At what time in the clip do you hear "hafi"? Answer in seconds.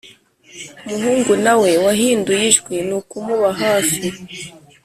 3.61-4.01